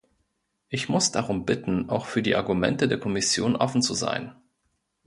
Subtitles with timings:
[0.69, 4.33] Ich muss darum bitten, auch für die Argumente der Kommission offen zu sein.